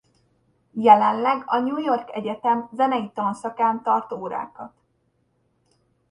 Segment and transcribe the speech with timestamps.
[0.73, 4.73] Jelenleg a New York Egyetem zenei tanszakán tart órákat.